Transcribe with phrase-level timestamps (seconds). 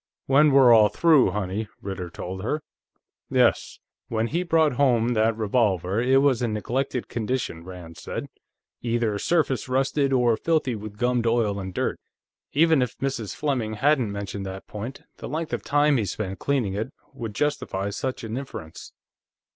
[0.25, 2.63] "When we're all through, honey," Ritter told her.
[3.29, 3.77] "Yes.
[4.07, 8.25] When he brought home that revolver, it was in neglected condition," Rand said.
[8.81, 11.99] "Either surface rusted, or filthy with gummed oil and dirt.
[12.51, 13.35] Even if Mrs.
[13.35, 17.91] Fleming hadn't mentioned that point, the length of time he spent cleaning it would justify
[17.91, 18.93] such an inference.